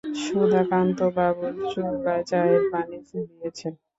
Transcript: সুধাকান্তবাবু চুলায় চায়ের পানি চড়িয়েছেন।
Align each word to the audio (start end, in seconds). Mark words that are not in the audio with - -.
সুধাকান্তবাবু 0.23 1.45
চুলায় 1.71 2.23
চায়ের 2.29 2.61
পানি 2.71 2.97
চড়িয়েছেন। 3.09 3.73